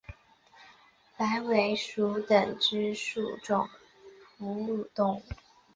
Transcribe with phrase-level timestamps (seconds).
[1.15, 3.69] 白尾鼹属等之数种
[4.39, 5.23] 哺乳动物。